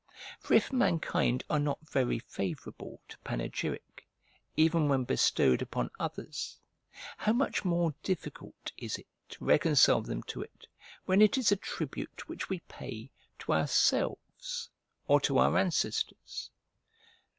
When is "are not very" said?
1.47-2.17